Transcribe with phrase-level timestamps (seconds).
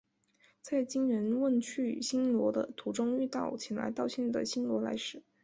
[0.63, 5.21] 在金仁问去新罗的途中遇到前来道歉的新罗来使。